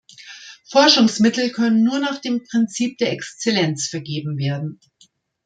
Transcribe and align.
Forschungsmittel 0.67 1.51
können 1.51 1.83
nur 1.83 1.99
nach 1.99 2.17
dem 2.17 2.43
Prinzip 2.43 2.97
der 2.97 3.11
Exzellenz 3.11 3.87
vergeben 3.87 4.35
werden. 4.39 4.79